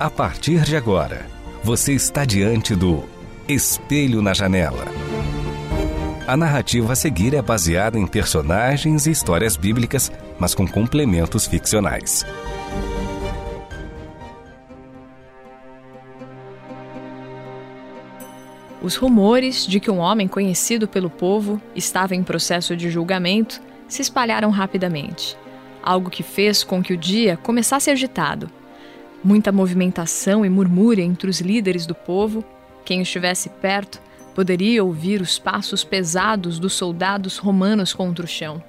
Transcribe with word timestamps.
A 0.00 0.08
partir 0.08 0.62
de 0.62 0.76
agora, 0.76 1.26
você 1.60 1.92
está 1.92 2.24
diante 2.24 2.72
do 2.76 3.02
Espelho 3.48 4.22
na 4.22 4.32
Janela. 4.32 4.84
A 6.24 6.36
narrativa 6.36 6.92
a 6.92 6.96
seguir 6.96 7.34
é 7.34 7.42
baseada 7.42 7.98
em 7.98 8.06
personagens 8.06 9.08
e 9.08 9.10
histórias 9.10 9.56
bíblicas, 9.56 10.12
mas 10.38 10.54
com 10.54 10.68
complementos 10.68 11.48
ficcionais. 11.48 12.24
Os 18.80 18.94
rumores 18.94 19.66
de 19.66 19.80
que 19.80 19.90
um 19.90 19.98
homem 19.98 20.28
conhecido 20.28 20.86
pelo 20.86 21.10
povo 21.10 21.60
estava 21.74 22.14
em 22.14 22.22
processo 22.22 22.76
de 22.76 22.88
julgamento 22.88 23.60
se 23.88 24.00
espalharam 24.00 24.50
rapidamente, 24.50 25.36
algo 25.82 26.08
que 26.08 26.22
fez 26.22 26.62
com 26.62 26.80
que 26.80 26.92
o 26.92 26.96
dia 26.96 27.36
começasse 27.36 27.90
agitado. 27.90 28.57
Muita 29.22 29.50
movimentação 29.50 30.44
e 30.44 30.48
murmúria 30.48 31.02
entre 31.02 31.28
os 31.28 31.40
líderes 31.40 31.86
do 31.86 31.94
povo. 31.94 32.44
Quem 32.84 33.02
estivesse 33.02 33.48
perto 33.48 34.00
poderia 34.34 34.84
ouvir 34.84 35.20
os 35.20 35.38
passos 35.38 35.82
pesados 35.82 36.58
dos 36.60 36.74
soldados 36.74 37.36
romanos 37.36 37.92
contra 37.92 38.24
o 38.24 38.28
chão. 38.28 38.62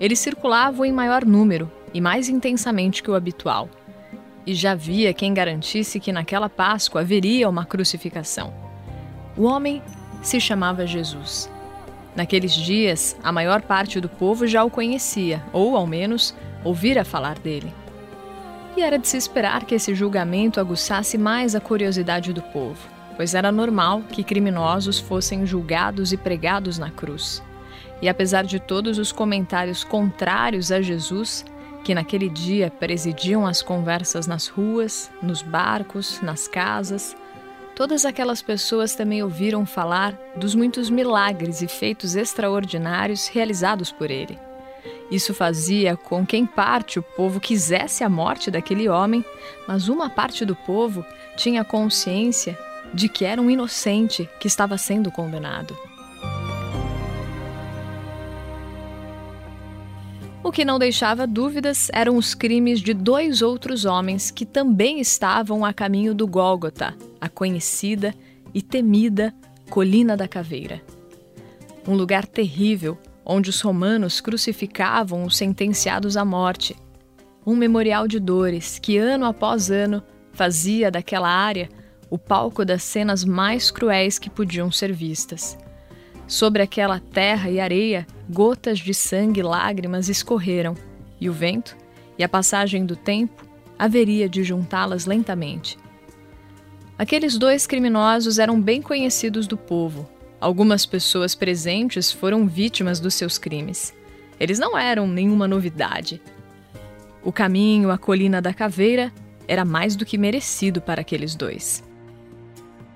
Eles 0.00 0.18
circulavam 0.18 0.84
em 0.84 0.92
maior 0.92 1.24
número 1.24 1.70
e 1.94 2.00
mais 2.00 2.28
intensamente 2.28 3.02
que 3.02 3.10
o 3.10 3.14
habitual. 3.14 3.68
E 4.44 4.54
já 4.54 4.72
havia 4.72 5.14
quem 5.14 5.32
garantisse 5.32 6.00
que 6.00 6.12
naquela 6.12 6.48
Páscoa 6.48 7.02
haveria 7.02 7.48
uma 7.48 7.64
crucificação. 7.64 8.52
O 9.36 9.44
homem 9.44 9.80
se 10.20 10.40
chamava 10.40 10.86
Jesus. 10.86 11.48
Naqueles 12.16 12.52
dias, 12.52 13.16
a 13.22 13.30
maior 13.30 13.62
parte 13.62 14.00
do 14.00 14.08
povo 14.08 14.46
já 14.46 14.64
o 14.64 14.70
conhecia, 14.70 15.42
ou 15.52 15.76
ao 15.76 15.86
menos 15.86 16.34
ouvira 16.64 17.04
falar 17.04 17.38
dele. 17.38 17.72
E 18.76 18.82
era 18.82 18.98
de 18.98 19.08
se 19.08 19.16
esperar 19.16 19.64
que 19.64 19.74
esse 19.74 19.94
julgamento 19.94 20.60
aguçasse 20.60 21.16
mais 21.16 21.54
a 21.54 21.60
curiosidade 21.60 22.30
do 22.34 22.42
povo, 22.42 22.76
pois 23.16 23.34
era 23.34 23.50
normal 23.50 24.02
que 24.02 24.22
criminosos 24.22 24.98
fossem 24.98 25.46
julgados 25.46 26.12
e 26.12 26.16
pregados 26.18 26.76
na 26.76 26.90
cruz. 26.90 27.42
E 28.02 28.08
apesar 28.08 28.44
de 28.44 28.60
todos 28.60 28.98
os 28.98 29.10
comentários 29.10 29.82
contrários 29.82 30.70
a 30.70 30.82
Jesus, 30.82 31.42
que 31.82 31.94
naquele 31.94 32.28
dia 32.28 32.70
presidiam 32.70 33.46
as 33.46 33.62
conversas 33.62 34.26
nas 34.26 34.46
ruas, 34.46 35.10
nos 35.22 35.40
barcos, 35.40 36.20
nas 36.20 36.46
casas, 36.46 37.16
todas 37.74 38.04
aquelas 38.04 38.42
pessoas 38.42 38.94
também 38.94 39.22
ouviram 39.22 39.64
falar 39.64 40.12
dos 40.36 40.54
muitos 40.54 40.90
milagres 40.90 41.62
e 41.62 41.66
feitos 41.66 42.14
extraordinários 42.14 43.28
realizados 43.28 43.90
por 43.90 44.10
ele. 44.10 44.38
Isso 45.10 45.32
fazia 45.32 45.96
com 45.96 46.26
que, 46.26 46.36
em 46.36 46.44
parte, 46.44 46.98
o 46.98 47.02
povo 47.02 47.38
quisesse 47.38 48.02
a 48.02 48.08
morte 48.08 48.50
daquele 48.50 48.88
homem, 48.88 49.24
mas 49.66 49.88
uma 49.88 50.10
parte 50.10 50.44
do 50.44 50.56
povo 50.56 51.04
tinha 51.36 51.64
consciência 51.64 52.58
de 52.92 53.08
que 53.08 53.24
era 53.24 53.40
um 53.40 53.50
inocente 53.50 54.28
que 54.40 54.48
estava 54.48 54.76
sendo 54.76 55.10
condenado. 55.10 55.76
O 60.42 60.52
que 60.52 60.64
não 60.64 60.78
deixava 60.78 61.26
dúvidas 61.26 61.88
eram 61.92 62.16
os 62.16 62.32
crimes 62.32 62.80
de 62.80 62.94
dois 62.94 63.42
outros 63.42 63.84
homens 63.84 64.30
que 64.30 64.46
também 64.46 65.00
estavam 65.00 65.64
a 65.64 65.72
caminho 65.72 66.14
do 66.14 66.26
Gólgota, 66.26 66.94
a 67.20 67.28
conhecida 67.28 68.14
e 68.54 68.62
temida 68.62 69.34
Colina 69.68 70.16
da 70.16 70.28
Caveira. 70.28 70.80
Um 71.86 71.94
lugar 71.94 72.24
terrível 72.26 72.96
onde 73.26 73.50
os 73.50 73.60
romanos 73.60 74.20
crucificavam 74.20 75.24
os 75.24 75.36
sentenciados 75.36 76.16
à 76.16 76.24
morte. 76.24 76.76
Um 77.44 77.56
memorial 77.56 78.06
de 78.06 78.20
dores 78.20 78.78
que, 78.78 78.96
ano 78.96 79.26
após 79.26 79.70
ano, 79.70 80.02
fazia 80.32 80.90
daquela 80.90 81.28
área 81.28 81.68
o 82.08 82.16
palco 82.16 82.64
das 82.64 82.84
cenas 82.84 83.24
mais 83.24 83.70
cruéis 83.70 84.16
que 84.16 84.30
podiam 84.30 84.70
ser 84.70 84.92
vistas. 84.92 85.58
Sobre 86.28 86.62
aquela 86.62 87.00
terra 87.00 87.50
e 87.50 87.58
areia, 87.58 88.06
gotas 88.30 88.78
de 88.78 88.94
sangue 88.94 89.40
e 89.40 89.42
lágrimas 89.42 90.08
escorreram, 90.08 90.74
e 91.20 91.28
o 91.28 91.32
vento 91.32 91.76
e 92.16 92.22
a 92.22 92.28
passagem 92.28 92.86
do 92.86 92.94
tempo 92.94 93.44
haveria 93.78 94.28
de 94.28 94.44
juntá-las 94.44 95.04
lentamente. 95.04 95.76
Aqueles 96.98 97.36
dois 97.36 97.66
criminosos 97.66 98.38
eram 98.38 98.60
bem 98.60 98.80
conhecidos 98.80 99.46
do 99.46 99.56
povo, 99.56 100.08
Algumas 100.40 100.84
pessoas 100.84 101.34
presentes 101.34 102.12
foram 102.12 102.46
vítimas 102.46 103.00
dos 103.00 103.14
seus 103.14 103.38
crimes. 103.38 103.94
Eles 104.38 104.58
não 104.58 104.76
eram 104.76 105.06
nenhuma 105.08 105.48
novidade. 105.48 106.20
O 107.24 107.32
caminho 107.32 107.90
à 107.90 107.96
colina 107.96 108.40
da 108.42 108.52
caveira 108.52 109.10
era 109.48 109.64
mais 109.64 109.96
do 109.96 110.04
que 110.04 110.18
merecido 110.18 110.80
para 110.80 111.00
aqueles 111.00 111.34
dois. 111.34 111.82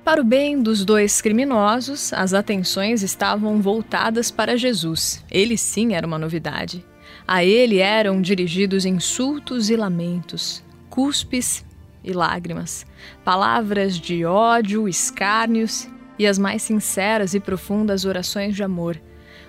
Para 0.05 0.21
o 0.21 0.25
bem 0.25 0.63
dos 0.63 0.85
dois 0.85 1.21
criminosos, 1.21 2.13
as 2.13 2.35
atenções 2.35 3.03
estavam 3.03 3.61
voltadas 3.61 4.31
para 4.31 4.57
Jesus. 4.57 5.25
Ele 5.31 5.57
sim 5.57 5.95
era 5.95 6.07
uma 6.07 6.19
novidade. 6.19 6.85
A 7.27 7.45
ele 7.45 7.79
eram 7.79 8.21
dirigidos 8.21 8.85
insultos 8.85 9.71
e 9.71 9.77
lamentos, 9.77 10.63
cuspes 10.91 11.65
e 12.03 12.13
lágrimas, 12.13 12.85
palavras 13.25 13.99
de 13.99 14.25
ódio, 14.25 14.89
escárnios 14.89 15.89
e 16.21 16.27
as 16.27 16.39
mais 16.39 16.61
sinceras 16.61 17.33
e 17.33 17.41
profundas 17.41 18.05
orações 18.05 18.55
de 18.55 18.63
amor. 18.63 19.01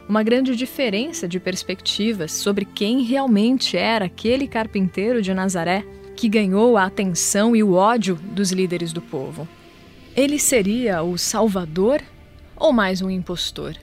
Uma 0.07 0.23
grande 0.23 0.55
diferença 0.55 1.27
de 1.27 1.37
perspectivas 1.37 2.31
sobre 2.31 2.63
quem 2.63 3.03
realmente 3.03 3.75
era 3.75 4.05
aquele 4.05 4.47
carpinteiro 4.47 5.21
de 5.21 5.33
Nazaré 5.33 5.83
que 6.15 6.29
ganhou 6.29 6.77
a 6.77 6.85
atenção 6.85 7.53
e 7.53 7.61
o 7.61 7.73
ódio 7.73 8.15
dos 8.15 8.53
líderes 8.53 8.93
do 8.93 9.01
povo. 9.01 9.45
Ele 10.15 10.39
seria 10.39 11.03
o 11.03 11.17
Salvador 11.17 12.01
ou 12.55 12.71
mais 12.71 13.01
um 13.01 13.09
impostor? 13.09 13.75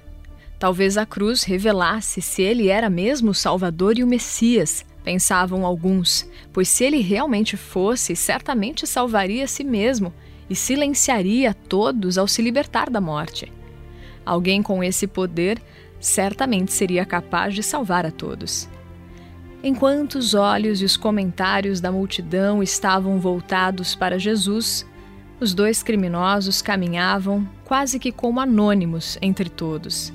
Talvez 0.58 0.96
a 0.96 1.04
cruz 1.04 1.42
revelasse 1.42 2.22
se 2.22 2.40
ele 2.40 2.68
era 2.68 2.88
mesmo 2.88 3.32
o 3.32 3.34
Salvador 3.34 3.98
e 3.98 4.02
o 4.02 4.06
Messias, 4.06 4.82
pensavam 5.04 5.66
alguns, 5.66 6.26
pois 6.54 6.70
se 6.70 6.84
ele 6.84 7.02
realmente 7.02 7.54
fosse, 7.54 8.16
certamente 8.16 8.86
salvaria 8.86 9.44
a 9.44 9.46
si 9.46 9.62
mesmo 9.62 10.10
e 10.48 10.56
silenciaria 10.56 11.54
todos 11.54 12.18
ao 12.18 12.26
se 12.26 12.42
libertar 12.42 12.90
da 12.90 13.00
morte. 13.00 13.52
Alguém 14.24 14.62
com 14.62 14.82
esse 14.82 15.06
poder 15.06 15.60
certamente 16.00 16.72
seria 16.72 17.04
capaz 17.04 17.54
de 17.54 17.62
salvar 17.62 18.06
a 18.06 18.10
todos. 18.10 18.68
Enquanto 19.62 20.16
os 20.16 20.34
olhos 20.34 20.80
e 20.80 20.84
os 20.84 20.96
comentários 20.96 21.80
da 21.80 21.90
multidão 21.90 22.62
estavam 22.62 23.18
voltados 23.18 23.94
para 23.94 24.18
Jesus, 24.18 24.86
os 25.40 25.52
dois 25.52 25.82
criminosos 25.82 26.62
caminhavam 26.62 27.48
quase 27.64 27.98
que 27.98 28.12
como 28.12 28.40
anônimos 28.40 29.18
entre 29.20 29.48
todos. 29.48 30.12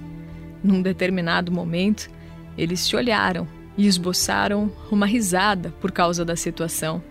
Num 0.63 0.81
determinado 0.81 1.51
momento, 1.51 2.09
eles 2.57 2.79
se 2.79 2.95
olharam 2.95 3.47
e 3.77 3.85
esboçaram 3.85 4.71
uma 4.89 5.05
risada 5.05 5.73
por 5.81 5.91
causa 5.91 6.23
da 6.23 6.35
situação 6.35 7.03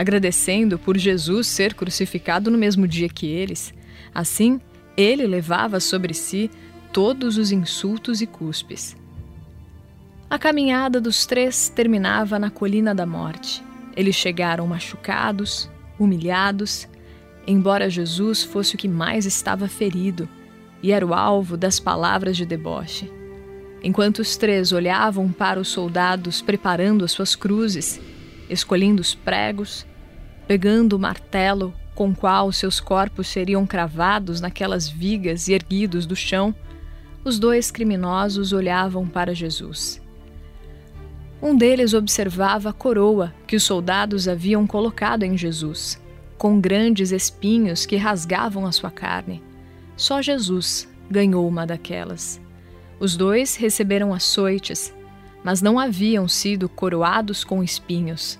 agradecendo 0.00 0.78
por 0.78 0.96
Jesus 0.96 1.46
ser 1.46 1.74
crucificado 1.74 2.50
no 2.50 2.56
mesmo 2.56 2.88
dia 2.88 3.06
que 3.06 3.26
eles. 3.26 3.74
Assim, 4.14 4.58
ele 4.96 5.26
levava 5.26 5.78
sobre 5.78 6.14
si 6.14 6.50
todos 6.90 7.36
os 7.36 7.52
insultos 7.52 8.22
e 8.22 8.26
cuspes. 8.26 8.96
A 10.30 10.38
caminhada 10.38 11.02
dos 11.02 11.26
três 11.26 11.68
terminava 11.68 12.38
na 12.38 12.48
colina 12.48 12.94
da 12.94 13.04
morte. 13.04 13.62
Eles 13.94 14.14
chegaram 14.14 14.66
machucados, 14.66 15.68
humilhados, 15.98 16.88
embora 17.46 17.90
Jesus 17.90 18.42
fosse 18.42 18.76
o 18.76 18.78
que 18.78 18.88
mais 18.88 19.26
estava 19.26 19.68
ferido 19.68 20.26
e 20.82 20.92
era 20.92 21.04
o 21.04 21.12
alvo 21.12 21.58
das 21.58 21.78
palavras 21.78 22.38
de 22.38 22.46
deboche. 22.46 23.12
Enquanto 23.82 24.20
os 24.20 24.38
três 24.38 24.72
olhavam 24.72 25.30
para 25.30 25.60
os 25.60 25.68
soldados 25.68 26.40
preparando 26.40 27.04
as 27.04 27.12
suas 27.12 27.36
cruzes, 27.36 28.00
escolhendo 28.48 29.02
os 29.02 29.14
pregos, 29.14 29.84
pegando 30.50 30.94
o 30.94 30.98
martelo 30.98 31.72
com 31.94 32.12
qual 32.12 32.50
seus 32.50 32.80
corpos 32.80 33.28
seriam 33.28 33.64
cravados 33.64 34.40
naquelas 34.40 34.88
vigas 34.88 35.46
e 35.46 35.52
erguidos 35.52 36.06
do 36.06 36.16
chão, 36.16 36.52
os 37.24 37.38
dois 37.38 37.70
criminosos 37.70 38.52
olhavam 38.52 39.06
para 39.06 39.32
Jesus. 39.32 40.02
Um 41.40 41.56
deles 41.56 41.94
observava 41.94 42.70
a 42.70 42.72
coroa 42.72 43.32
que 43.46 43.54
os 43.54 43.62
soldados 43.62 44.26
haviam 44.26 44.66
colocado 44.66 45.22
em 45.22 45.38
Jesus. 45.38 46.02
com 46.36 46.60
grandes 46.60 47.12
espinhos 47.12 47.86
que 47.86 47.94
rasgavam 47.94 48.66
a 48.66 48.72
sua 48.72 48.90
carne. 48.90 49.40
Só 49.96 50.20
Jesus 50.20 50.88
ganhou 51.08 51.46
uma 51.46 51.64
daquelas. 51.64 52.40
Os 52.98 53.16
dois 53.16 53.54
receberam 53.54 54.12
açoites, 54.12 54.92
mas 55.44 55.62
não 55.62 55.78
haviam 55.78 56.26
sido 56.26 56.68
coroados 56.68 57.44
com 57.44 57.62
espinhos. 57.62 58.36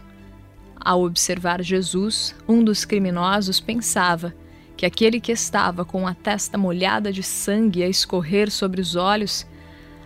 Ao 0.81 1.03
observar 1.05 1.63
Jesus, 1.63 2.35
um 2.49 2.65
dos 2.65 2.87
criminosos 2.87 3.61
pensava 3.61 4.35
que 4.77 4.87
aquele 4.87 5.21
que 5.21 5.31
estava 5.31 5.85
com 5.85 6.07
a 6.07 6.15
testa 6.15 6.57
molhada 6.57 7.13
de 7.13 7.23
sangue 7.23 7.83
a 7.83 7.89
escorrer 7.89 8.51
sobre 8.51 8.81
os 8.81 8.97
olhos 8.97 9.47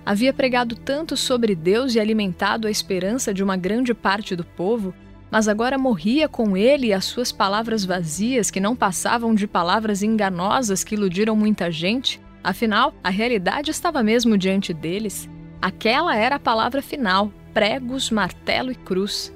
havia 0.05 0.32
pregado 0.32 0.75
tanto 0.75 1.17
sobre 1.17 1.55
Deus 1.55 1.94
e 1.94 2.00
alimentado 2.00 2.67
a 2.67 2.71
esperança 2.71 3.32
de 3.32 3.43
uma 3.43 3.56
grande 3.56 3.94
parte 3.94 4.35
do 4.35 4.44
povo, 4.44 4.93
mas 5.31 5.49
agora 5.49 5.79
morria 5.79 6.29
com 6.29 6.56
ele 6.56 6.88
e 6.88 6.93
as 6.93 7.05
suas 7.05 7.32
palavras 7.32 7.85
vazias 7.85 8.50
que 8.50 8.61
não 8.61 8.77
passavam 8.77 9.35
de 9.35 9.47
palavras 9.47 10.03
enganosas 10.03 10.85
que 10.85 10.94
iludiram 10.94 11.35
muita 11.35 11.70
gente. 11.70 12.20
Afinal, 12.43 12.93
a 13.03 13.09
realidade 13.09 13.70
estava 13.70 14.03
mesmo 14.03 14.37
diante 14.37 14.75
deles. 14.75 15.29
Aquela 15.62 16.15
era 16.15 16.37
a 16.37 16.41
palavra 16.41 16.82
final: 16.82 17.32
pregos, 17.55 18.11
martelo 18.11 18.70
e 18.70 18.75
cruz. 18.75 19.33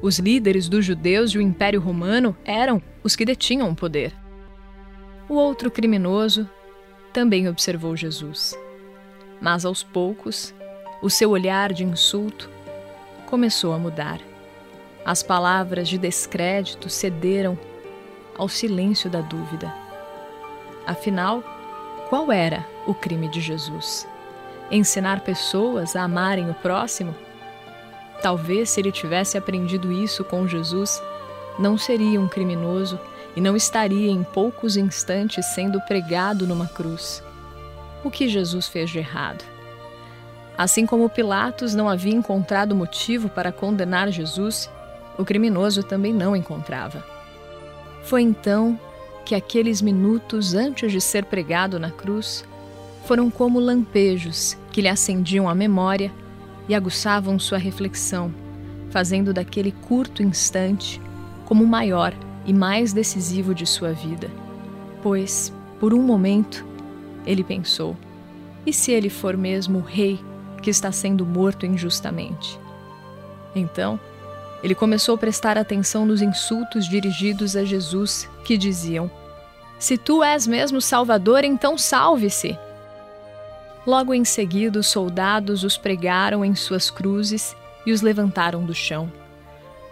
Os 0.00 0.18
líderes 0.18 0.68
dos 0.68 0.84
judeus 0.84 1.32
e 1.32 1.38
o 1.38 1.42
Império 1.42 1.80
Romano 1.80 2.36
eram 2.44 2.80
os 3.02 3.16
que 3.16 3.24
detinham 3.24 3.70
o 3.70 3.74
poder. 3.74 4.14
O 5.28 5.34
outro 5.34 5.70
criminoso 5.70 6.48
também 7.12 7.48
observou 7.48 7.96
Jesus. 7.96 8.56
Mas 9.40 9.64
aos 9.64 9.82
poucos, 9.82 10.54
o 11.02 11.10
seu 11.10 11.30
olhar 11.30 11.72
de 11.72 11.84
insulto 11.84 12.48
começou 13.26 13.72
a 13.72 13.78
mudar. 13.78 14.20
As 15.04 15.22
palavras 15.22 15.88
de 15.88 15.98
descrédito 15.98 16.88
cederam 16.88 17.58
ao 18.36 18.48
silêncio 18.48 19.10
da 19.10 19.20
dúvida. 19.20 19.74
Afinal, 20.86 21.42
qual 22.08 22.30
era 22.30 22.64
o 22.86 22.94
crime 22.94 23.28
de 23.28 23.40
Jesus? 23.40 24.06
Ensinar 24.70 25.20
pessoas 25.20 25.96
a 25.96 26.04
amarem 26.04 26.48
o 26.48 26.54
próximo? 26.54 27.14
Talvez 28.22 28.70
se 28.70 28.80
ele 28.80 28.90
tivesse 28.90 29.38
aprendido 29.38 29.92
isso 29.92 30.24
com 30.24 30.46
Jesus, 30.46 31.02
não 31.58 31.78
seria 31.78 32.20
um 32.20 32.28
criminoso 32.28 32.98
e 33.36 33.40
não 33.40 33.56
estaria 33.56 34.10
em 34.10 34.22
poucos 34.22 34.76
instantes 34.76 35.46
sendo 35.46 35.80
pregado 35.82 36.46
numa 36.46 36.66
cruz. 36.66 37.22
O 38.02 38.10
que 38.10 38.28
Jesus 38.28 38.68
fez 38.68 38.90
de 38.90 38.98
errado? 38.98 39.44
Assim 40.56 40.86
como 40.86 41.08
Pilatos 41.08 41.74
não 41.74 41.88
havia 41.88 42.14
encontrado 42.14 42.74
motivo 42.74 43.28
para 43.28 43.52
condenar 43.52 44.10
Jesus, 44.10 44.68
o 45.16 45.24
criminoso 45.24 45.84
também 45.84 46.12
não 46.12 46.34
encontrava. 46.34 47.04
Foi 48.02 48.22
então 48.22 48.78
que 49.24 49.34
aqueles 49.34 49.80
minutos 49.80 50.54
antes 50.54 50.90
de 50.90 51.00
ser 51.00 51.24
pregado 51.26 51.78
na 51.78 51.90
cruz 51.90 52.44
foram 53.04 53.30
como 53.30 53.60
lampejos 53.60 54.56
que 54.72 54.80
lhe 54.80 54.88
acendiam 54.88 55.48
a 55.48 55.54
memória 55.54 56.10
e 56.68 56.74
aguçavam 56.74 57.38
sua 57.38 57.58
reflexão, 57.58 58.32
fazendo 58.90 59.32
daquele 59.32 59.72
curto 59.72 60.22
instante 60.22 61.00
como 61.44 61.64
o 61.64 61.68
maior 61.68 62.12
e 62.44 62.52
mais 62.52 62.92
decisivo 62.92 63.54
de 63.54 63.66
sua 63.66 63.92
vida. 63.92 64.30
Pois, 65.02 65.52
por 65.80 65.94
um 65.94 66.02
momento, 66.02 66.64
ele 67.24 67.42
pensou: 67.42 67.96
e 68.66 68.72
se 68.72 68.92
ele 68.92 69.08
for 69.08 69.36
mesmo 69.36 69.78
o 69.78 69.82
rei 69.82 70.20
que 70.62 70.68
está 70.68 70.92
sendo 70.92 71.24
morto 71.24 71.64
injustamente? 71.64 72.60
Então, 73.54 73.98
ele 74.62 74.74
começou 74.74 75.14
a 75.14 75.18
prestar 75.18 75.56
atenção 75.56 76.04
nos 76.04 76.20
insultos 76.20 76.86
dirigidos 76.86 77.56
a 77.56 77.64
Jesus, 77.64 78.28
que 78.44 78.58
diziam: 78.58 79.10
Se 79.78 79.96
tu 79.96 80.22
és 80.22 80.46
mesmo 80.46 80.80
Salvador, 80.80 81.44
então 81.44 81.78
salve-se. 81.78 82.58
Logo 83.88 84.12
em 84.12 84.22
seguida, 84.22 84.78
os 84.78 84.86
soldados 84.88 85.64
os 85.64 85.78
pregaram 85.78 86.44
em 86.44 86.54
suas 86.54 86.90
cruzes 86.90 87.56
e 87.86 87.90
os 87.90 88.02
levantaram 88.02 88.62
do 88.62 88.74
chão. 88.74 89.10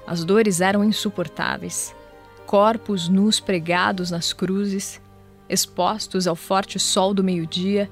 As 0.06 0.22
dores 0.22 0.60
eram 0.60 0.84
insuportáveis. 0.84 1.96
Corpos 2.44 3.08
nus 3.08 3.40
pregados 3.40 4.10
nas 4.10 4.34
cruzes, 4.34 5.00
expostos 5.48 6.26
ao 6.26 6.36
forte 6.36 6.78
sol 6.78 7.14
do 7.14 7.24
meio-dia, 7.24 7.88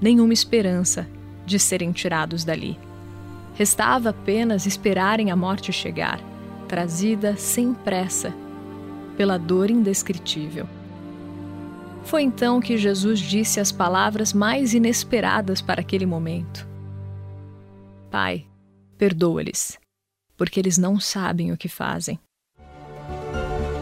nenhuma 0.00 0.32
esperança 0.32 1.04
de 1.44 1.58
serem 1.58 1.90
tirados 1.90 2.44
dali. 2.44 2.78
Restava 3.54 4.10
apenas 4.10 4.66
esperarem 4.66 5.32
a 5.32 5.36
morte 5.36 5.72
chegar, 5.72 6.20
trazida 6.68 7.36
sem 7.36 7.74
pressa, 7.74 8.32
pela 9.16 9.36
dor 9.36 9.68
indescritível. 9.68 10.68
Foi 12.08 12.22
então 12.22 12.58
que 12.58 12.78
Jesus 12.78 13.20
disse 13.20 13.60
as 13.60 13.70
palavras 13.70 14.32
mais 14.32 14.72
inesperadas 14.72 15.60
para 15.60 15.82
aquele 15.82 16.06
momento: 16.06 16.66
Pai, 18.10 18.46
perdoa-lhes, 18.96 19.78
porque 20.34 20.58
eles 20.58 20.78
não 20.78 20.98
sabem 20.98 21.52
o 21.52 21.56
que 21.56 21.68
fazem. 21.68 22.18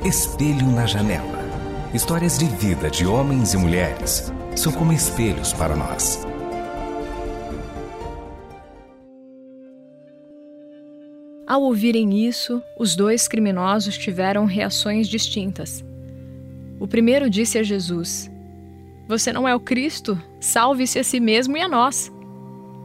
Espelho 0.04 0.66
na 0.72 0.86
janela. 0.86 1.38
Histórias 1.94 2.36
de 2.36 2.46
vida 2.46 2.90
de 2.90 3.06
homens 3.06 3.54
e 3.54 3.56
mulheres 3.56 4.32
são 4.56 4.72
como 4.72 4.92
espelhos 4.92 5.52
para 5.52 5.76
nós. 5.76 6.26
Ao 11.46 11.62
ouvirem 11.62 12.26
isso, 12.26 12.60
os 12.76 12.96
dois 12.96 13.28
criminosos 13.28 13.96
tiveram 13.96 14.46
reações 14.46 15.06
distintas. 15.06 15.84
O 16.78 16.86
primeiro 16.86 17.30
disse 17.30 17.58
a 17.58 17.62
Jesus: 17.62 18.30
Você 19.08 19.32
não 19.32 19.48
é 19.48 19.54
o 19.54 19.60
Cristo? 19.60 20.20
Salve-se 20.40 20.98
a 20.98 21.04
si 21.04 21.20
mesmo 21.20 21.56
e 21.56 21.62
a 21.62 21.68
nós. 21.68 22.12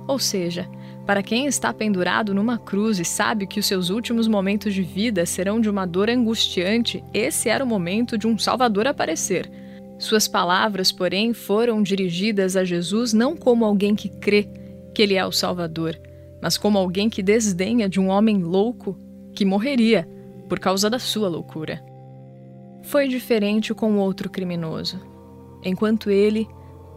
Ou 0.07 0.17
seja, 0.17 0.69
para 1.05 1.23
quem 1.23 1.45
está 1.45 1.73
pendurado 1.73 2.33
numa 2.33 2.57
cruz 2.57 2.99
e 2.99 3.05
sabe 3.05 3.45
que 3.45 3.59
os 3.59 3.65
seus 3.65 3.89
últimos 3.89 4.27
momentos 4.27 4.73
de 4.73 4.81
vida 4.81 5.25
serão 5.25 5.59
de 5.59 5.69
uma 5.69 5.85
dor 5.85 6.09
angustiante, 6.09 7.03
esse 7.13 7.49
era 7.49 7.63
o 7.63 7.67
momento 7.67 8.17
de 8.17 8.27
um 8.27 8.37
Salvador 8.37 8.87
aparecer. 8.87 9.51
Suas 9.99 10.27
palavras, 10.27 10.91
porém, 10.91 11.33
foram 11.33 11.83
dirigidas 11.83 12.55
a 12.55 12.63
Jesus 12.63 13.13
não 13.13 13.35
como 13.35 13.65
alguém 13.65 13.93
que 13.93 14.09
crê 14.09 14.49
que 14.95 15.01
ele 15.01 15.15
é 15.15 15.25
o 15.25 15.31
Salvador, 15.31 15.99
mas 16.41 16.57
como 16.57 16.77
alguém 16.77 17.09
que 17.09 17.21
desdenha 17.21 17.87
de 17.87 17.99
um 17.99 18.07
homem 18.07 18.41
louco 18.41 18.97
que 19.33 19.45
morreria 19.45 20.07
por 20.49 20.59
causa 20.59 20.89
da 20.89 20.97
sua 20.97 21.29
loucura. 21.29 21.90
Foi 22.83 23.07
diferente 23.07 23.73
com 23.73 23.93
o 23.93 23.99
outro 23.99 24.29
criminoso. 24.29 24.99
Enquanto 25.63 26.09
ele, 26.09 26.47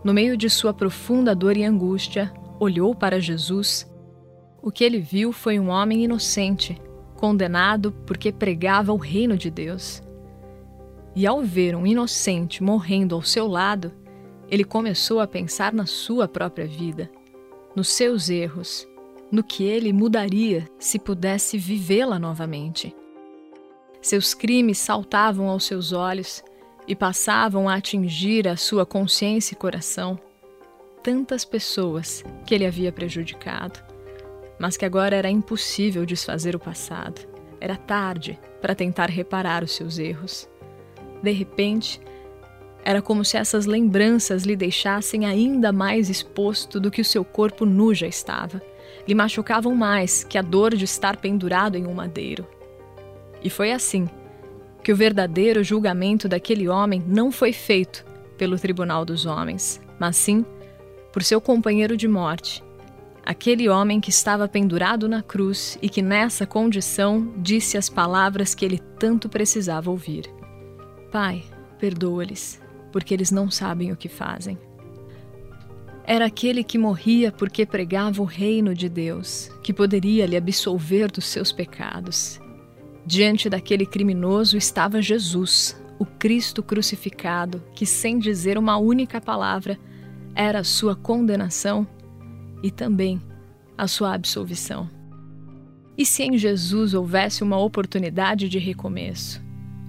no 0.03 0.15
meio 0.15 0.37
de 0.37 0.49
sua 0.49 0.73
profunda 0.73 1.35
dor 1.35 1.57
e 1.57 1.65
angústia, 1.65 2.33
olhou 2.59 2.95
para 2.95 3.21
Jesus, 3.21 3.91
o 4.63 4.71
que 4.71 4.83
ele 4.83 4.99
viu 4.99 5.33
foi 5.33 5.61
um 5.61 5.69
homem 5.69 6.05
inocente, 6.05 6.81
condenado 7.17 7.93
porque 8.07 8.33
pregava 8.33 8.93
o 8.93 8.97
reino 8.97 9.37
de 9.37 9.51
Deus. 9.51 10.03
E 11.15 11.27
ao 11.27 11.43
ver 11.43 11.77
um 11.77 11.87
inocente 11.87 12.63
morrendo 12.63 13.15
ao 13.15 13.23
seu 13.23 13.47
lado, 13.47 13.93
ele 14.51 14.65
começou 14.65 15.21
a 15.21 15.27
pensar 15.27 15.73
na 15.73 15.87
sua 15.87 16.27
própria 16.27 16.67
vida, 16.67 17.11
nos 17.77 17.89
seus 17.89 18.29
erros, 18.31 18.89
no 19.31 19.43
que 19.43 19.65
ele 19.65 19.93
mudaria 19.93 20.69
se 20.79 20.99
pudesse 20.99 21.59
vivê-la 21.59 22.19
novamente. 22.19 22.95
Seus 24.05 24.35
crimes 24.35 24.77
saltavam 24.77 25.49
aos 25.49 25.65
seus 25.65 25.91
olhos 25.91 26.45
e 26.87 26.95
passavam 26.95 27.67
a 27.67 27.77
atingir 27.77 28.47
a 28.47 28.55
sua 28.55 28.85
consciência 28.85 29.55
e 29.55 29.57
coração. 29.57 30.21
Tantas 31.03 31.43
pessoas 31.43 32.23
que 32.45 32.55
ele 32.55 32.67
havia 32.67 32.93
prejudicado, 32.93 33.81
mas 34.59 34.77
que 34.77 34.85
agora 34.85 35.17
era 35.17 35.31
impossível 35.31 36.05
desfazer 36.05 36.55
o 36.55 36.59
passado. 36.59 37.27
Era 37.59 37.77
tarde 37.77 38.39
para 38.61 38.75
tentar 38.75 39.09
reparar 39.09 39.65
os 39.65 39.75
seus 39.75 39.99
erros. 39.99 40.47
De 41.23 41.33
repente, 41.33 41.99
era 42.85 43.01
como 43.01 43.25
se 43.25 43.39
essas 43.39 43.65
lembranças 43.65 44.43
lhe 44.43 44.55
deixassem 44.55 45.25
ainda 45.25 45.73
mais 45.73 46.11
exposto 46.11 46.79
do 46.79 46.91
que 46.91 47.01
o 47.01 47.07
seu 47.07 47.25
corpo 47.25 47.65
nu 47.65 47.95
já 47.95 48.07
estava. 48.07 48.61
Lhe 49.09 49.15
machucavam 49.15 49.75
mais 49.75 50.23
que 50.23 50.37
a 50.37 50.43
dor 50.43 50.75
de 50.75 50.85
estar 50.85 51.17
pendurado 51.17 51.77
em 51.79 51.87
um 51.87 51.95
madeiro. 51.95 52.47
E 53.45 53.51
foi 53.51 53.71
assim 53.71 54.09
que 54.83 54.93
o 54.93 54.97
verdadeiro 54.97 55.63
julgamento 55.63 56.29
daquele 56.29 56.69
homem 56.69 57.05
não 57.07 57.31
foi 57.31 57.53
feito 57.53 58.05
pelo 58.37 58.59
tribunal 58.59 59.05
dos 59.05 59.27
homens, 59.27 59.81
mas 59.99 60.17
sim 60.17 60.45
por 61.13 61.23
seu 61.23 61.41
companheiro 61.41 61.97
de 61.97 62.09
morte, 62.09 62.65
aquele 63.25 63.69
homem 63.69 64.01
que 64.01 64.11
estava 64.11 64.49
pendurado 64.49 65.09
na 65.09 65.23
cruz 65.23 65.79
e 65.81 65.89
que 65.89 66.03
nessa 66.03 66.47
condição 66.47 67.33
disse 67.37 67.79
as 67.79 67.89
palavras 67.89 68.55
que 68.55 68.65
ele 68.65 68.79
tanto 68.99 69.29
precisava 69.29 69.91
ouvir. 69.91 70.25
Pai, 71.13 71.45
perdoa-lhes, 71.79 72.61
porque 72.91 73.15
eles 73.15 73.31
não 73.31 73.51
sabem 73.51 73.93
o 73.93 73.97
que 73.97 74.09
fazem. 74.09 74.59
Era 76.07 76.27
aquele 76.27 76.63
que 76.63 76.77
morria 76.77 77.33
porque 77.33 77.65
pregava 77.65 78.21
o 78.21 78.27
reino 78.27 78.75
de 78.75 78.89
Deus, 78.89 79.51
que 79.63 79.73
poderia 79.73 80.27
lhe 80.27 80.37
absolver 80.37 81.11
dos 81.11 81.25
seus 81.25 81.51
pecados. 81.51 82.39
Diante 83.07 83.51
daquele 83.51 83.85
criminoso 83.85 84.57
estava 84.57 85.03
Jesus, 85.03 85.79
o 85.99 86.07
Cristo 86.07 86.63
crucificado, 86.63 87.63
que, 87.75 87.85
sem 87.85 88.19
dizer 88.19 88.57
uma 88.57 88.79
única 88.79 89.21
palavra, 89.21 89.79
era 90.35 90.61
a 90.61 90.65
sua 90.65 90.97
condenação 90.97 91.87
e 92.63 92.71
também 92.71 93.21
a 93.77 93.87
sua 93.87 94.15
absolvição. 94.15 94.89
E 95.97 96.05
se 96.05 96.23
em 96.23 96.39
Jesus 96.39 96.95
houvesse 96.95 97.43
uma 97.43 97.59
oportunidade 97.59 98.49
de 98.49 98.59
recomeço? 98.59 99.43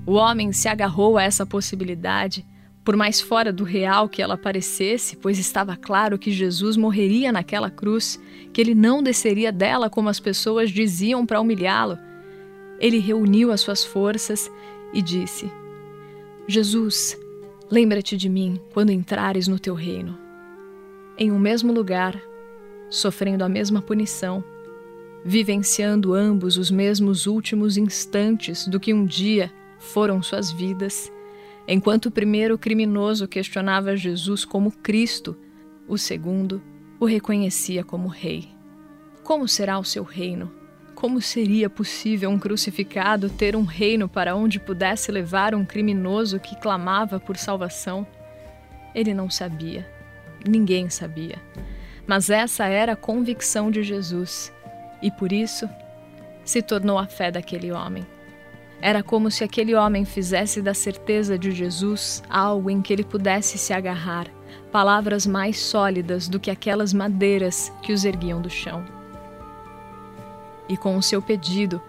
O 0.05 0.13
homem 0.13 0.51
se 0.51 0.67
agarrou 0.67 1.17
a 1.17 1.23
essa 1.23 1.45
possibilidade, 1.45 2.45
por 2.83 2.95
mais 2.95 3.19
fora 3.19 3.51
do 3.51 3.63
real 3.63 4.07
que 4.07 4.21
ela 4.21 4.37
parecesse, 4.37 5.15
pois 5.15 5.39
estava 5.39 5.75
claro 5.75 6.19
que 6.19 6.31
Jesus 6.31 6.77
morreria 6.77 7.31
naquela 7.31 7.71
cruz, 7.71 8.21
que 8.53 8.61
ele 8.61 8.75
não 8.75 9.01
desceria 9.01 9.51
dela 9.51 9.89
como 9.89 10.09
as 10.09 10.19
pessoas 10.19 10.69
diziam 10.69 11.25
para 11.25 11.41
humilhá-lo. 11.41 11.97
Ele 12.79 12.99
reuniu 12.99 13.51
as 13.51 13.61
suas 13.61 13.83
forças 13.83 14.51
e 14.93 15.01
disse: 15.01 15.51
Jesus, 16.47 17.17
lembra-te 17.69 18.15
de 18.15 18.29
mim 18.29 18.59
quando 18.73 18.91
entrares 18.91 19.47
no 19.47 19.59
teu 19.59 19.73
reino. 19.73 20.17
Em 21.17 21.31
um 21.31 21.39
mesmo 21.39 21.73
lugar, 21.73 22.21
sofrendo 22.89 23.43
a 23.43 23.49
mesma 23.49 23.81
punição, 23.81 24.43
vivenciando 25.23 26.13
ambos 26.13 26.57
os 26.57 26.69
mesmos 26.69 27.25
últimos 27.25 27.77
instantes 27.77 28.67
do 28.67 28.79
que 28.79 28.93
um 28.93 29.05
dia 29.05 29.51
foram 29.79 30.21
suas 30.21 30.51
vidas, 30.51 31.11
enquanto 31.67 32.07
o 32.07 32.11
primeiro 32.11 32.57
criminoso 32.57 33.27
questionava 33.27 33.95
Jesus 33.95 34.45
como 34.45 34.71
Cristo, 34.71 35.35
o 35.87 35.97
segundo 35.97 36.61
o 36.99 37.05
reconhecia 37.05 37.83
como 37.83 38.07
Rei. 38.07 38.47
Como 39.23 39.47
será 39.47 39.79
o 39.79 39.83
seu 39.83 40.03
reino? 40.03 40.51
Como 40.95 41.21
seria 41.21 41.69
possível 41.69 42.29
um 42.29 42.39
crucificado 42.39 43.29
ter 43.29 43.53
um 43.53 43.65
reino 43.65 44.07
para 44.07 44.33
onde 44.33 44.61
pudesse 44.61 45.11
levar 45.11 45.53
um 45.53 45.65
criminoso 45.65 46.39
que 46.39 46.55
clamava 46.55 47.19
por 47.19 47.35
salvação? 47.35 48.07
Ele 48.95 49.13
não 49.13 49.29
sabia. 49.29 49.85
Ninguém 50.47 50.89
sabia. 50.89 51.35
Mas 52.07 52.29
essa 52.29 52.65
era 52.65 52.93
a 52.93 52.95
convicção 52.95 53.69
de 53.69 53.83
Jesus, 53.83 54.53
e 55.01 55.11
por 55.11 55.33
isso 55.33 55.69
se 56.45 56.61
tornou 56.61 56.97
a 56.97 57.05
fé 57.05 57.29
daquele 57.29 57.73
homem. 57.73 58.05
Era 58.81 59.03
como 59.03 59.29
se 59.29 59.43
aquele 59.43 59.75
homem 59.75 60.05
fizesse 60.05 60.61
da 60.61 60.73
certeza 60.73 61.37
de 61.37 61.51
Jesus 61.51 62.23
algo 62.29 62.69
em 62.69 62.81
que 62.81 62.93
ele 62.93 63.03
pudesse 63.03 63.57
se 63.57 63.73
agarrar, 63.73 64.27
palavras 64.71 65.27
mais 65.27 65.59
sólidas 65.59 66.29
do 66.29 66.39
que 66.39 66.51
aquelas 66.51 66.93
madeiras 66.93 67.69
que 67.81 67.91
os 67.91 68.05
erguiam 68.05 68.41
do 68.41 68.49
chão. 68.49 68.94
E 70.67 70.75
com 70.75 70.97
o 70.97 71.03
seu 71.03 71.21
pedido 71.21 71.81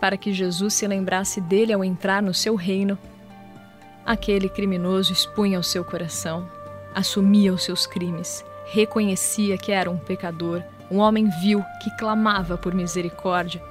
para 0.00 0.16
que 0.16 0.32
Jesus 0.32 0.74
se 0.74 0.86
lembrasse 0.86 1.40
dele 1.40 1.72
ao 1.72 1.84
entrar 1.84 2.22
no 2.22 2.34
seu 2.34 2.54
reino, 2.54 2.98
aquele 4.04 4.48
criminoso 4.48 5.12
expunha 5.12 5.58
o 5.58 5.62
seu 5.62 5.84
coração, 5.84 6.48
assumia 6.94 7.52
os 7.52 7.64
seus 7.64 7.86
crimes 7.86 8.44
reconhecia 8.64 9.58
que 9.58 9.72
era 9.72 9.90
um 9.90 9.96
pecador, 9.96 10.62
um 10.90 10.98
homem 10.98 11.28
vil 11.40 11.62
que 11.82 11.90
clamava 11.96 12.56
por 12.56 12.74
misericórdia 12.74 13.62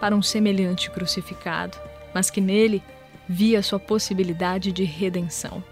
para 0.00 0.14
um 0.14 0.22
semelhante 0.22 0.90
crucificado, 0.90 1.76
mas 2.14 2.30
que 2.30 2.40
nele 2.40 2.82
via 3.28 3.62
sua 3.62 3.78
possibilidade 3.78 4.72
de 4.72 4.84
redenção. 4.84 5.62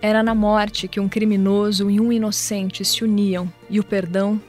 Era 0.00 0.22
na 0.22 0.34
morte 0.34 0.86
que 0.86 1.00
um 1.00 1.08
criminoso 1.08 1.90
e 1.90 2.00
um 2.00 2.12
inocente 2.12 2.84
se 2.84 3.02
uniam 3.02 3.50
e 3.68 3.80
o 3.80 3.84
perdão 3.84 4.40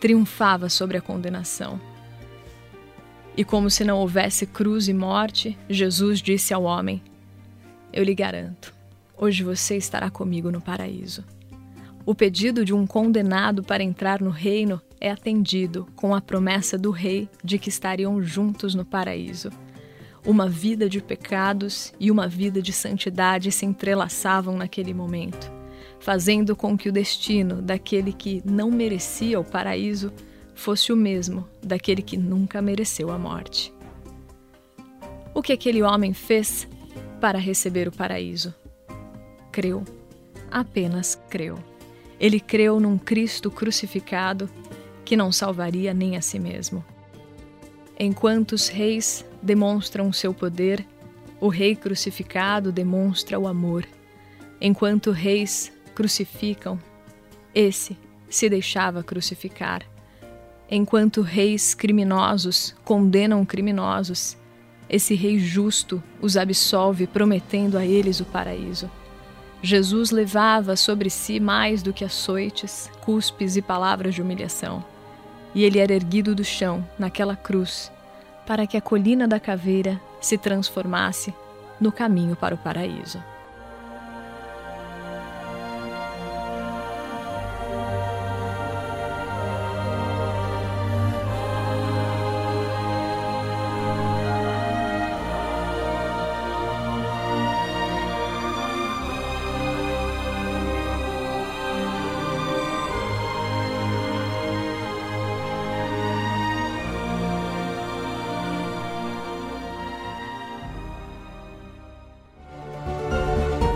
triunfava 0.00 0.68
sobre 0.68 0.96
a 0.96 1.00
condenação. 1.00 1.80
E 3.36 3.44
como 3.44 3.68
se 3.68 3.84
não 3.84 3.98
houvesse 3.98 4.46
cruz 4.46 4.88
e 4.88 4.94
morte, 4.94 5.58
Jesus 5.68 6.20
disse 6.20 6.54
ao 6.54 6.62
homem: 6.62 7.02
Eu 7.92 8.04
lhe 8.04 8.14
garanto, 8.14 8.72
hoje 9.16 9.42
você 9.42 9.76
estará 9.76 10.08
comigo 10.08 10.52
no 10.52 10.60
paraíso. 10.60 11.24
O 12.06 12.14
pedido 12.14 12.64
de 12.64 12.72
um 12.72 12.86
condenado 12.86 13.62
para 13.62 13.82
entrar 13.82 14.20
no 14.20 14.30
reino 14.30 14.80
é 15.00 15.10
atendido 15.10 15.88
com 15.96 16.14
a 16.14 16.20
promessa 16.20 16.78
do 16.78 16.90
rei 16.90 17.28
de 17.42 17.58
que 17.58 17.70
estariam 17.70 18.22
juntos 18.22 18.74
no 18.74 18.84
paraíso. 18.84 19.50
Uma 20.24 20.48
vida 20.48 20.88
de 20.88 21.00
pecados 21.00 21.92
e 21.98 22.10
uma 22.10 22.28
vida 22.28 22.62
de 22.62 22.72
santidade 22.72 23.50
se 23.50 23.66
entrelaçavam 23.66 24.56
naquele 24.56 24.94
momento, 24.94 25.50
fazendo 25.98 26.54
com 26.54 26.76
que 26.76 26.88
o 26.88 26.92
destino 26.92 27.60
daquele 27.60 28.12
que 28.12 28.42
não 28.44 28.70
merecia 28.70 29.40
o 29.40 29.44
paraíso 29.44 30.12
fosse 30.54 30.92
o 30.92 30.96
mesmo 30.96 31.48
daquele 31.62 32.02
que 32.02 32.16
nunca 32.16 32.62
mereceu 32.62 33.10
a 33.10 33.18
morte. 33.18 33.72
O 35.34 35.42
que 35.42 35.52
aquele 35.52 35.82
homem 35.82 36.14
fez 36.14 36.68
para 37.20 37.38
receber 37.38 37.88
o 37.88 37.92
paraíso? 37.92 38.54
Creu, 39.50 39.84
apenas 40.50 41.20
creu. 41.28 41.58
Ele 42.20 42.38
creu 42.38 42.78
num 42.78 42.96
Cristo 42.96 43.50
crucificado 43.50 44.48
que 45.04 45.16
não 45.16 45.32
salvaria 45.32 45.92
nem 45.92 46.16
a 46.16 46.20
si 46.20 46.38
mesmo. 46.38 46.84
Enquanto 47.98 48.52
os 48.52 48.68
reis 48.68 49.24
demonstram 49.42 50.12
seu 50.12 50.32
poder, 50.32 50.86
o 51.40 51.48
rei 51.48 51.76
crucificado 51.76 52.72
demonstra 52.72 53.38
o 53.38 53.46
amor. 53.46 53.86
Enquanto 54.60 55.10
reis 55.10 55.72
crucificam, 55.94 56.80
esse 57.54 57.96
se 58.28 58.48
deixava 58.48 59.02
crucificar. 59.02 59.82
Enquanto 60.76 61.22
reis 61.22 61.72
criminosos 61.72 62.74
condenam 62.84 63.44
criminosos, 63.44 64.36
esse 64.90 65.14
rei 65.14 65.38
justo 65.38 66.02
os 66.20 66.36
absolve, 66.36 67.06
prometendo 67.06 67.78
a 67.78 67.86
eles 67.86 68.18
o 68.18 68.24
paraíso. 68.24 68.90
Jesus 69.62 70.10
levava 70.10 70.74
sobre 70.74 71.08
si 71.10 71.38
mais 71.38 71.80
do 71.80 71.92
que 71.92 72.04
açoites, 72.04 72.90
cuspes 73.02 73.54
e 73.54 73.62
palavras 73.62 74.16
de 74.16 74.20
humilhação. 74.20 74.84
E 75.54 75.62
ele 75.62 75.78
era 75.78 75.94
erguido 75.94 76.34
do 76.34 76.42
chão, 76.42 76.84
naquela 76.98 77.36
cruz, 77.36 77.92
para 78.44 78.66
que 78.66 78.76
a 78.76 78.80
colina 78.80 79.28
da 79.28 79.38
caveira 79.38 80.00
se 80.20 80.36
transformasse 80.36 81.32
no 81.80 81.92
caminho 81.92 82.34
para 82.34 82.56
o 82.56 82.58
paraíso. 82.58 83.22